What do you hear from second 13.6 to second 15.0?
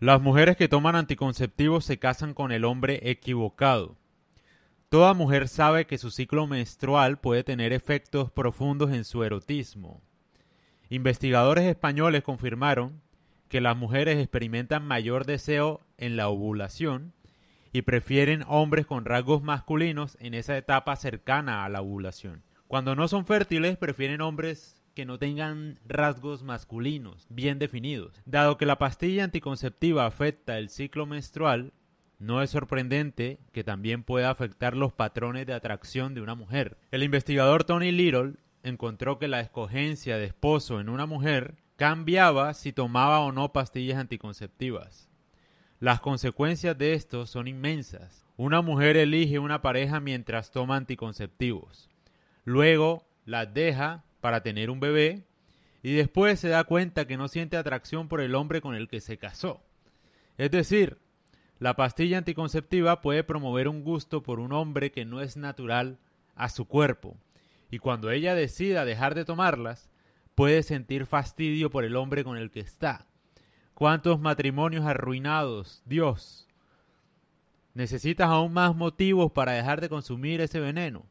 las mujeres experimentan